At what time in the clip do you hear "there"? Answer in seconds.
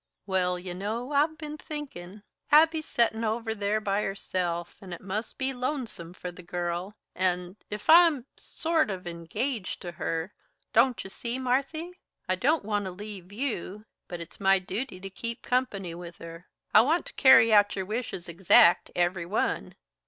3.53-3.79